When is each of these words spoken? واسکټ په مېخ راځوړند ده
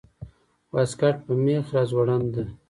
واسکټ 0.73 1.15
په 1.25 1.33
مېخ 1.43 1.65
راځوړند 1.75 2.27
ده 2.33 2.43